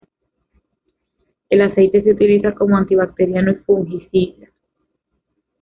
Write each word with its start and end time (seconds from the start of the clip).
El 1.51 1.61
aceite 1.61 2.01
se 2.01 2.13
utiliza 2.13 2.55
como 2.55 2.75
antibacteriano 2.75 3.51
y 3.51 3.55
fungicida. 3.57 4.47